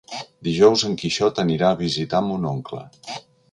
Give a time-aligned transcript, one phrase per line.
[0.45, 2.83] Dijous en Quixot anirà a visitar mon oncle.